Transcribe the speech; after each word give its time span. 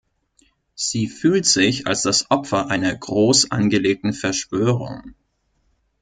Sie 0.73 1.05
fühlt 1.05 1.45
sich 1.45 1.85
als 1.85 2.01
das 2.01 2.31
Opfer 2.31 2.71
einer 2.71 2.95
groß 2.95 3.51
angelegten 3.51 4.13
Verschwörung. 4.13 5.13